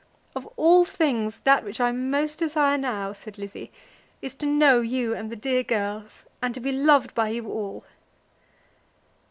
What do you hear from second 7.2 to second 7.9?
you all."